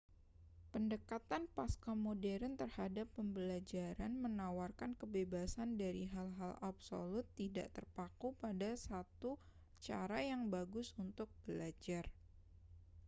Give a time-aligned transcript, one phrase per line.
[0.73, 9.31] pendekatan pascamodern terhadap pembelajaran menawarkan kebebasan dari hal-hal absolut tidak terpaku pada satu
[9.85, 12.05] cara yang bagus untuk belajar